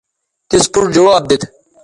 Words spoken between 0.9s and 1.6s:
جواب دیت